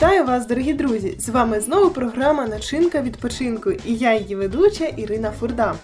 Вітаю 0.00 0.24
вас, 0.24 0.46
дорогі 0.46 0.72
друзі! 0.72 1.14
З 1.18 1.28
вами 1.28 1.60
знову 1.60 1.90
програма 1.90 2.46
Начинка 2.46 3.02
відпочинку 3.02 3.70
і 3.70 3.94
я 3.94 4.14
її 4.14 4.34
ведуча 4.34 4.84
Ірина 4.84 5.30
Фурда. 5.40 5.74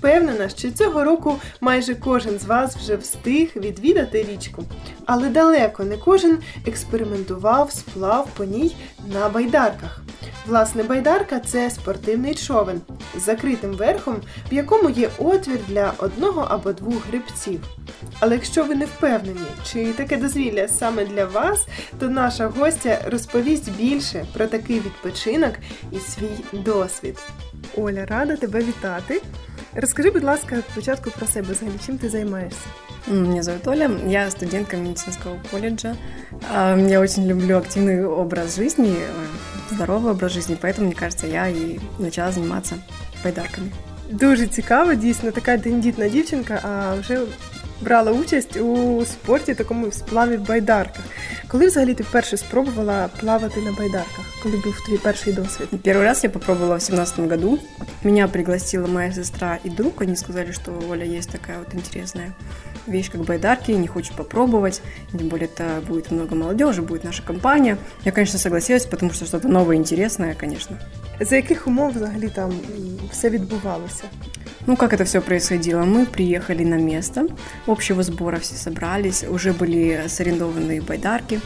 Певнена, 0.00 0.48
що 0.48 0.70
цього 0.70 1.04
року 1.04 1.36
майже 1.60 1.94
кожен 1.94 2.38
з 2.38 2.44
вас 2.44 2.76
вже 2.76 2.96
встиг 2.96 3.52
відвідати 3.56 4.26
річку, 4.30 4.64
але 5.06 5.28
далеко 5.28 5.84
не 5.84 5.96
кожен 5.96 6.38
експериментував 6.66 7.72
сплав 7.72 8.28
по 8.36 8.44
ній 8.44 8.76
на 9.12 9.28
байдарках. 9.28 10.02
Власне, 10.50 10.82
байдарка 10.82 11.40
це 11.40 11.70
спортивний 11.70 12.34
човен 12.34 12.80
з 13.16 13.22
закритим 13.22 13.72
верхом, 13.72 14.16
в 14.50 14.54
якому 14.54 14.90
є 14.90 15.10
отвір 15.18 15.58
для 15.68 15.92
одного 15.98 16.46
або 16.48 16.72
двох 16.72 17.06
грибців. 17.06 17.60
Але 18.20 18.34
якщо 18.34 18.64
ви 18.64 18.74
не 18.74 18.84
впевнені, 18.84 19.46
чи 19.64 19.92
таке 19.92 20.16
дозвілля 20.16 20.68
саме 20.68 21.04
для 21.04 21.24
вас, 21.24 21.66
то 21.98 22.08
наша 22.08 22.46
гостя 22.48 22.98
розповість 23.06 23.72
більше 23.72 24.26
про 24.32 24.46
такий 24.46 24.76
відпочинок 24.76 25.54
і 25.92 25.98
свій 25.98 26.60
досвід. 26.60 27.18
Оля, 27.77 28.05
рада 28.05 28.35
тебе 28.35 28.59
вітати. 28.59 29.21
Розкажи, 29.75 30.11
будь 30.11 30.23
ласка, 30.23 30.57
спочатку 30.71 31.11
про 31.11 31.27
себе 31.27 31.53
взагалі, 31.53 31.75
чим 31.85 31.97
ти 31.97 32.09
займаєшся? 32.09 32.67
Меня 33.07 33.43
зовут 33.43 33.67
Оля, 33.67 33.89
я 34.07 34.31
студентка 34.31 34.77
медицинского 34.77 35.37
колледжа. 35.51 35.95
Я 36.89 36.99
очень 36.99 37.27
люблю 37.27 37.57
активный 37.57 38.03
образ 38.03 38.55
жизни, 38.55 38.95
э, 38.95 39.75
здоровый 39.75 40.11
образ 40.11 40.31
жизни, 40.31 40.57
поэтому, 40.61 40.85
мне 40.85 40.95
кажется, 40.95 41.27
я 41.27 41.47
и 41.47 41.79
начала 41.99 42.31
заниматься 42.31 42.75
байдарками. 43.23 43.67
Дуже 44.09 44.47
цікаво, 44.47 44.93
дійсно, 44.93 45.31
така 45.31 45.57
тендітна 45.57 46.09
дівчинка, 46.09 46.59
а 46.63 46.95
вже 46.95 47.19
брала 47.81 48.11
участь 48.11 48.57
у 48.57 49.05
спорті, 49.05 49.55
такому 49.55 49.87
в 49.89 49.93
сплаві 49.93 50.37
в 50.37 50.47
байдарках. 50.47 51.05
Коли 51.49 51.67
взагалі 51.67 51.93
ти 51.93 52.03
вперше 52.03 52.37
спробувала 52.37 53.09
плавати 53.19 53.61
на 53.61 53.71
байдарках? 53.71 54.25
Коли 54.43 54.57
був 54.57 54.85
твій 54.85 54.97
перший 54.97 55.33
досвід? 55.33 55.67
Первый 55.71 56.03
раз 56.03 56.23
я 56.23 56.29
попробовала 56.29 56.75
в 56.75 56.81
семнадцатом 56.81 57.27
году. 57.27 57.59
Меня 58.03 58.27
пригласила 58.27 58.87
моя 58.87 59.11
сестра 59.11 59.59
и 59.65 59.69
друг. 59.69 60.01
Они 60.01 60.15
сказали, 60.15 60.51
что 60.51 60.71
Оля 60.89 61.05
есть 61.17 61.29
такая 61.29 61.57
вот 61.59 61.73
интересная 61.73 62.33
вещь, 62.87 63.11
как 63.11 63.21
байдарки, 63.21 63.71
не 63.71 63.87
хочешь 63.87 64.15
попробовать. 64.15 64.81
Тем 65.17 65.27
более 65.29 65.47
это 65.47 65.81
будет 65.87 66.11
много 66.11 66.35
молодежи, 66.35 66.81
будет 66.81 67.03
наша 67.03 67.23
компания. 67.23 67.77
Я, 68.05 68.11
конечно, 68.11 68.39
согласилась, 68.39 68.85
потому 68.85 69.13
что 69.13 69.25
что-то 69.25 69.47
новое, 69.47 69.75
интересное, 69.75 70.33
конечно. 70.35 70.77
За 71.19 71.35
яких 71.35 71.67
умов 71.67 71.93
взагалі 71.95 72.29
там 72.29 72.51
м, 72.51 72.59
все 73.11 73.29
відбувалося? 73.29 74.03
Ну, 74.70 74.76
как 74.76 74.92
это 74.92 75.04
все 75.04 75.20
происходило? 75.20 75.82
Мы 75.82 76.06
приехали 76.06 76.62
на 76.62 76.76
место 76.76 77.26
общего 77.66 78.04
сбора, 78.04 78.38
все 78.38 78.54
собрались, 78.54 79.24
уже 79.24 79.52
были 79.52 80.04
сорендованные 80.06 80.80
байдарки. 80.80 81.40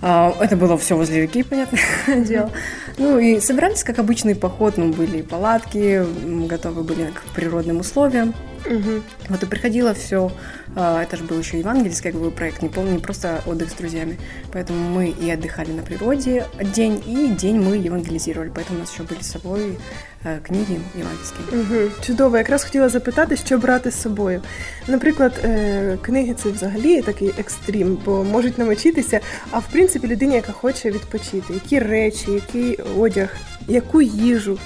А, 0.00 0.34
Это 0.40 0.56
было 0.56 0.78
все 0.78 0.96
возле 0.96 1.20
реки, 1.20 1.42
понятное 1.42 1.82
дело. 2.24 2.50
Ну 2.96 3.18
и 3.18 3.38
собирались, 3.40 3.84
как 3.84 3.98
обычный 3.98 4.34
поход, 4.34 4.78
ну, 4.78 4.94
были 4.94 5.20
палатки, 5.20 6.06
готовы 6.46 6.84
были 6.84 7.10
к 7.10 7.22
природным 7.34 7.80
условиям. 7.80 8.32
Угу. 8.65 9.01
Вот 9.29 9.43
и 9.43 9.45
приходило 9.45 9.93
все, 9.93 10.31
это 10.75 11.17
же 11.17 11.23
был 11.23 11.39
еще 11.39 11.59
евангельский 11.59 12.11
как 12.11 12.19
бы, 12.19 12.31
проект, 12.31 12.61
не 12.61 12.69
помню, 12.69 12.93
не 12.93 12.99
просто 12.99 13.41
отдых 13.45 13.69
с 13.69 13.73
друзьями. 13.73 14.17
Поэтому 14.51 14.89
мы 14.89 15.09
и 15.09 15.29
отдыхали 15.29 15.71
на 15.71 15.81
природе 15.81 16.45
день, 16.75 17.03
и 17.05 17.27
день 17.27 17.59
мы 17.59 17.77
евангелизировали. 17.77 18.49
Поэтому 18.49 18.77
у 18.77 18.79
нас 18.79 18.93
еще 18.93 19.03
были 19.03 19.21
с 19.21 19.31
собой 19.31 19.77
э, 20.23 20.39
книги 20.43 20.79
евангельские. 20.95 21.61
Угу. 21.61 21.91
Чудово, 22.05 22.37
якраз 22.37 22.63
хотіла 22.63 22.89
запитати, 22.89 23.35
що 23.35 23.57
брати 23.57 23.91
з 23.91 24.01
собою. 24.01 24.41
Наприклад, 24.87 25.39
е, 25.43 25.97
книги 26.01 26.33
це 26.33 26.49
взагалі 26.49 27.01
такий 27.01 27.33
екстрім, 27.39 27.97
бо 28.05 28.23
можуть 28.23 28.57
намочитися, 28.57 29.19
а 29.51 29.59
в 29.59 29.65
принципі 29.71 30.07
людині, 30.07 30.35
яка 30.35 30.51
хоче 30.51 30.91
відпочити, 30.91 31.53
які 31.53 31.79
речі, 31.79 32.31
який 32.31 32.79
одяг, 32.97 33.35
яку 33.67 34.01
їжу. 34.01 34.59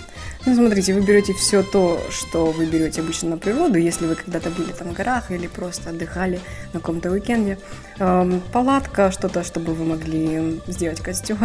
Ну, 0.46 0.56
смотрите, 0.56 0.94
вы 0.94 1.02
берете 1.02 1.34
все 1.34 1.64
то, 1.64 2.00
что 2.10 2.46
вы 2.52 2.66
берете 2.66 3.02
обычно 3.02 3.30
на 3.30 3.38
природу, 3.38 3.78
если 3.80 4.08
вы 4.08 4.16
когда-то 4.16 4.50
были 4.50 4.72
там 4.72 4.90
в 4.90 4.94
горах 4.94 5.32
или 5.32 5.48
просто 5.48 5.90
отдыхали 5.90 6.40
на 6.74 6.80
каком-то 6.80 7.12
уикенде. 7.12 7.58
Эм, 8.00 8.42
Палатка, 8.52 9.12
что-то, 9.12 9.44
чтобы 9.44 9.74
вы 9.74 9.86
могли 9.86 10.60
сделать 10.68 11.02
костер. 11.02 11.38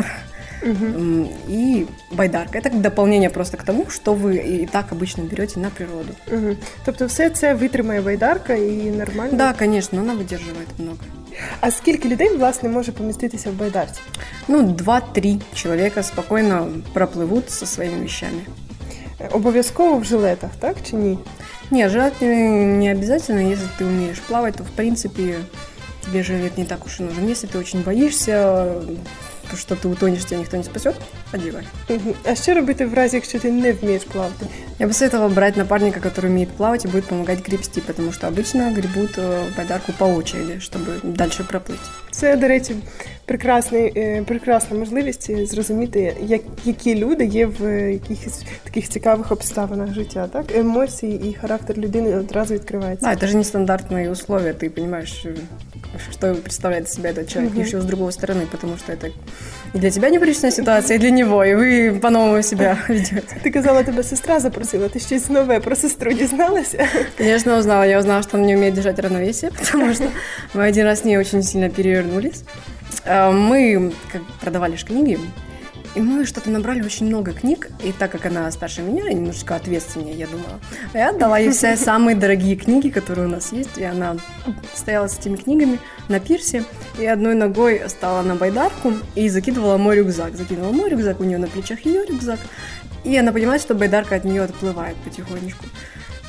Угу. 0.63 0.85
М, 0.85 1.29
И 1.49 1.87
байдарка. 2.13 2.59
Это 2.59 2.71
как 2.71 2.81
дополнение 2.81 3.31
просто 3.31 3.57
к 3.57 3.65
тому, 3.65 3.91
что 3.91 4.15
вы 4.15 4.37
и 4.37 4.67
так 4.67 4.93
обычно 4.93 5.23
берете 5.23 5.59
на 5.61 5.71
природу. 5.71 6.15
Угу. 6.33 6.57
Тобто 6.85 7.07
все 7.07 7.31
це 7.31 7.55
витримає 7.55 8.01
байдарка 8.01 8.55
і 8.55 8.91
нормально. 8.91 9.33
Да, 9.37 9.53
конечно, 9.53 10.01
она 10.01 10.15
выдерживает 10.15 10.69
много. 10.79 10.99
А 11.61 11.71
скільки 11.71 12.09
людей 12.09 12.37
власне 12.37 12.69
може 12.69 12.93
поміститися 12.93 13.51
в 13.51 13.55
байдарці? 13.55 14.01
Ну, 14.49 14.63
два-три 14.63 15.41
человека 15.55 16.03
спокойно 16.03 16.69
проплывут 16.95 17.49
со 17.51 17.67
своими 17.67 18.01
вещами. 18.03 18.43
Обов'язково 19.32 19.98
в 19.98 20.04
жилетах, 20.04 20.50
так 20.60 20.76
чи 20.90 20.96
ні? 20.96 21.18
Жрать 21.72 22.22
не 22.22 22.66
не 22.66 22.92
обязательно, 22.92 23.40
если 23.40 23.68
ты 23.80 23.86
умеешь 23.86 24.20
плавать, 24.20 24.56
то 24.56 24.64
в 24.64 24.70
принципе 24.70 25.36
тебе 26.06 26.24
жилет 26.24 26.58
не 26.58 26.66
так 26.66 26.86
уж 26.86 27.00
и 27.00 27.04
нужен. 27.04 27.28
Если 27.28 27.48
ты 27.48 27.58
очень 27.58 27.84
боишься, 27.84 28.66
что 29.57 29.77
ты 29.77 29.89
утонешь, 29.89 30.25
тебя 30.25 30.39
никто 30.41 30.57
не 30.57 30.65
спасет, 30.65 30.95
одевай. 31.33 31.63
Угу. 31.89 32.15
А 32.25 32.35
що 32.35 32.55
робити 32.55 32.87
в 32.87 32.95
разі, 32.95 33.17
якщо 33.17 33.39
ти 33.39 33.51
не 33.51 33.73
вмієш 33.73 34.05
плавати? 34.05 34.47
Я 34.79 34.87
бы 34.87 34.93
советовала 34.93 35.29
брать 35.29 35.57
напарника, 35.57 36.01
который 36.01 36.27
умеет 36.27 36.49
плавать 36.49 36.85
и 36.85 36.89
будет 36.89 37.05
помогать 37.05 37.49
гребсти, 37.49 37.81
потому 37.81 38.13
что 38.13 38.27
обычно 38.27 38.73
гребут 38.75 39.19
э, 39.19 39.45
байдарку 39.57 39.93
по 39.93 40.05
очереди, 40.05 40.59
чтобы 40.61 41.01
дальше 41.03 41.43
проплыть. 41.43 41.81
Це, 42.11 42.37
до 42.37 42.49
речі, 42.49 42.75
прекрасний, 43.25 43.93
е, 43.97 44.23
прекрасна 44.27 44.79
можливість 44.79 45.31
е, 45.31 45.47
зрозуміти, 45.47 46.17
як, 46.27 46.41
які 46.65 46.95
люди 46.95 47.25
є 47.25 47.47
в 47.47 47.65
е, 47.65 47.93
якихось 47.93 48.45
таких 48.65 48.89
цікавих 48.89 49.33
обставинах 49.33 49.95
життя. 49.95 50.29
Так? 50.33 50.57
Емоції 50.57 51.31
і 51.31 51.35
характер 51.35 51.79
людини 51.79 52.17
одразу 52.17 52.55
відкривається. 52.55 53.07
Да, 53.07 53.15
это 53.15 53.27
же 53.27 53.37
нестандартные 53.37 54.11
условия, 54.11 54.53
ты 54.53 54.71
понимаешь, 54.71 55.27
э, 55.27 55.37
что 56.13 56.35
представляет 56.35 56.85
из 56.85 56.93
себя 56.93 57.11
этот 57.11 57.27
человек 57.27 57.53
Мгм. 57.53 57.63
еще 57.63 57.79
с 57.79 57.85
другой 57.85 58.13
стороны, 58.13 58.47
потому 58.51 58.77
что 58.77 58.93
это 58.93 59.11
и 59.74 59.80
для 59.80 59.90
тебя 59.92 60.10
непривычная 60.10 60.52
ситуация, 60.52 60.96
и 60.96 61.00
для 61.00 61.12
него, 61.12 61.44
и 61.44 61.54
вы 61.56 62.00
по-новому 62.00 62.42
себя 62.44 62.78
ведете. 62.88 63.24
Ти 63.44 63.52
казала, 63.52 63.84
тебе 63.84 64.04
сестра 64.04 64.40
запросила, 64.40 64.90
ти 64.90 65.00
щось 65.00 65.30
нове 65.30 65.60
про 65.60 65.76
сестру 65.76 66.14
дізналася? 66.14 66.88
Конечно, 67.18 67.58
узнала. 67.58 67.86
Я 67.86 68.00
узнала, 68.00 68.24
что 68.24 68.38
он 68.38 68.46
не 68.46 68.56
умеет 68.56 68.74
держать 68.74 69.00
равновесие, 69.00 69.52
потому 69.60 69.94
что 69.94 70.04
мы 70.54 70.70
один 70.70 70.86
раз 70.86 71.00
с 71.00 71.06
ней 71.06 71.18
очень 71.18 71.44
сильно 71.44 71.70
перевернулись. 71.70 72.44
Э, 73.06 73.32
Мы 73.32 73.92
продавали 74.42 74.76
ж 74.78 74.86
книги, 74.86 75.20
и 75.96 76.02
мы 76.02 76.26
что-то 76.26 76.50
набрали 76.50 76.82
очень 76.82 77.08
много 77.08 77.34
книг, 77.34 77.70
и 77.84 77.92
так 77.92 78.12
как 78.12 78.26
она 78.26 78.50
старше 78.52 78.82
меня, 78.82 79.10
и 79.10 79.14
немножечко 79.14 79.56
ответственнее, 79.56 80.16
я 80.16 80.28
думала, 80.28 80.60
я 80.94 81.10
отдала 81.10 81.38
ей 81.38 81.52
все 81.52 81.76
самые 81.76 82.16
дорогие 82.16 82.56
книги, 82.56 82.90
которые 82.90 83.28
у 83.28 83.30
нас 83.30 83.52
есть, 83.52 83.78
и 83.78 83.84
она 83.84 84.18
стояла 84.74 85.08
с 85.08 85.18
этими 85.18 85.36
книгами 85.36 85.80
на 86.10 86.20
пирсе, 86.20 86.64
и 87.00 87.06
одной 87.06 87.36
ногой 87.36 87.82
стала 87.88 88.22
на 88.22 88.36
байдарку 88.36 88.94
и 89.16 89.30
закидывала 89.30 89.78
мой 89.78 89.98
рюкзак. 89.98 90.36
Закинула 90.36 90.72
мой 90.72 90.90
рюкзак, 90.90 91.20
у 91.20 91.24
нее 91.24 91.38
на 91.38 91.48
плечах 91.48 91.86
ее 91.86 92.06
рюкзак, 92.06 92.40
и 93.04 93.16
она 93.16 93.32
понимает, 93.32 93.62
что 93.62 93.74
байдарка 93.74 94.16
от 94.16 94.24
нее 94.24 94.44
отплывает 94.44 94.98
потихонечку. 94.98 95.66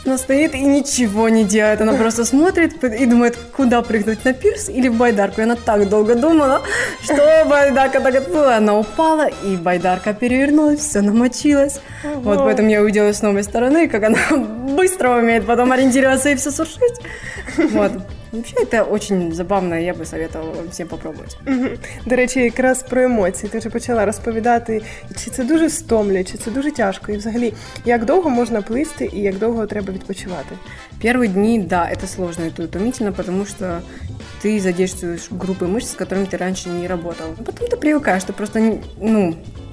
Она 0.08 0.16
стоит 0.16 0.54
и 0.54 0.60
ничего 0.60 1.28
не 1.28 1.44
делает. 1.44 1.82
Она 1.82 1.92
просто 1.92 2.24
смотрит 2.24 2.82
и 2.82 3.04
думает, 3.04 3.36
куда 3.54 3.82
прыгнуть, 3.82 4.24
на 4.24 4.32
пирс 4.32 4.70
или 4.70 4.88
в 4.88 4.94
байдарку. 4.94 5.42
И 5.42 5.44
она 5.44 5.54
так 5.54 5.86
долго 5.86 6.14
думала, 6.14 6.62
что 7.02 7.44
байдарка 7.46 8.00
так 8.00 8.14
отплыла. 8.14 8.56
Она 8.56 8.78
упала, 8.78 9.26
и 9.26 9.56
байдарка 9.56 10.14
перевернулась, 10.14 10.80
все 10.80 11.02
намочилось. 11.02 11.80
Вот 12.02 12.38
поэтому 12.38 12.70
я 12.70 12.80
увидела 12.80 13.12
с 13.12 13.20
новой 13.20 13.44
стороны, 13.44 13.86
как 13.86 14.02
она 14.04 14.18
быстро 14.30 15.10
умеет 15.18 15.44
потом 15.44 15.72
ориентироваться 15.72 16.30
и 16.30 16.36
все 16.36 16.52
сушить. 16.52 17.02
Вот. 17.58 17.92
Вообще 18.31 18.55
это 18.63 18.83
очень 18.83 19.31
забавно, 19.33 19.75
я 19.75 19.93
бы 19.93 20.05
советовала 20.05 20.63
всем 20.71 20.87
попробовать. 20.87 21.37
Мгм. 21.45 21.69
До 22.05 22.15
речі, 22.15 22.39
якраз 22.39 22.83
про 22.83 23.01
емоції. 23.01 23.49
Ти 23.49 23.59
вже 23.59 23.69
почала 23.69 24.05
розповідати, 24.05 24.81
чи 25.23 25.31
це 25.31 25.43
дуже 25.43 25.69
стомлює, 25.69 26.23
чи 26.23 26.37
це 26.37 26.51
дуже 26.51 26.71
тяжко, 26.71 27.11
і 27.11 27.17
взагалі, 27.17 27.53
як 27.85 28.05
довго 28.05 28.29
можна 28.29 28.61
плисти 28.61 29.09
і 29.13 29.19
як 29.19 29.37
довго 29.37 29.65
треба 29.65 29.93
відпочивати. 29.93 30.55
Первые 31.03 31.27
дни, 31.27 31.65
да, 31.69 31.91
это 31.91 32.07
сложно, 32.07 32.45
это 32.45 32.63
утомительно, 32.63 33.11
потому 33.11 33.45
что 33.45 33.81
ты 34.43 34.59
задействуешь 34.59 35.29
группы 35.31 35.67
мышц, 35.67 35.87
с 35.91 35.95
которыми 35.95 36.25
ты 36.25 36.37
раньше 36.37 36.69
не 36.69 36.87
работал. 36.87 37.27
А 37.39 37.43
Потом 37.43 37.67
ты 37.67 37.77
привыкаешь, 37.77 38.23
ты 38.23 38.33
просто, 38.33 38.59
не- 38.59 38.77
ну, 39.01 39.35
а, 39.35 39.66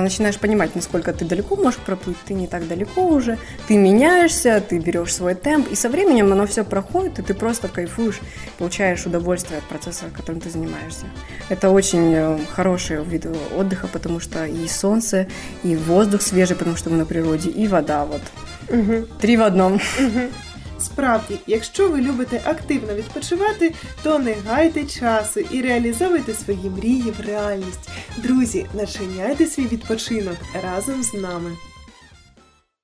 начинаешь 0.00 0.38
понимать, 0.38 0.74
насколько 0.74 1.12
ты 1.12 1.24
далеко 1.24 1.56
можешь 1.56 1.80
проплыть, 1.80 2.16
ты 2.24 2.34
не 2.34 2.46
так 2.46 2.68
далеко 2.68 3.06
уже, 3.06 3.38
ты 3.68 3.76
меняешься, 3.76 4.62
ты 4.66 4.78
берешь 4.78 5.14
свой 5.14 5.34
темп, 5.34 5.68
и 5.70 5.74
со 5.74 5.88
временем 5.88 6.32
оно 6.32 6.46
все 6.46 6.64
проходит, 6.64 7.18
и 7.18 7.22
ты 7.22 7.34
просто 7.34 7.68
кайфуешь, 7.68 8.20
получаешь 8.58 9.06
удовольствие 9.06 9.58
от 9.58 9.64
процесса, 9.64 10.04
которым 10.14 10.40
ты 10.40 10.50
занимаешься. 10.50 11.06
Это 11.48 11.70
очень 11.70 12.12
э, 12.14 12.38
хороший 12.52 13.02
вид 13.04 13.26
отдыха, 13.56 13.88
потому 13.88 14.20
что 14.20 14.46
и 14.46 14.68
солнце, 14.68 15.26
и 15.62 15.76
воздух 15.76 16.22
свежий, 16.22 16.56
потому 16.56 16.76
что 16.76 16.90
мы 16.90 16.96
на 16.96 17.06
природе, 17.06 17.50
и 17.50 17.66
вода, 17.68 18.04
вот. 18.04 18.22
Угу. 18.68 19.06
Три 19.20 19.36
в 19.36 19.42
одном. 19.42 19.80
Справді, 20.82 21.38
якщо 21.46 21.88
ви 21.88 22.00
любите 22.00 22.42
активно 22.44 22.94
відпочивати, 22.94 23.74
то 24.02 24.18
не 24.18 24.34
гайте 24.46 24.84
часу 24.84 25.40
і 25.40 25.62
реалізовуйте 25.62 26.34
свої 26.34 26.70
мрії 26.70 27.14
в 27.18 27.26
реальність. 27.26 27.88
Друзі, 28.16 28.66
начиняйте 28.74 29.46
свій 29.46 29.66
відпочинок 29.66 30.36
разом 30.62 31.02
з 31.02 31.14
нами. 31.14 31.50